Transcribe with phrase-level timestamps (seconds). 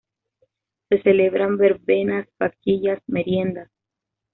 [0.89, 3.69] Se celebran verbenas, vaquillas, meriendas...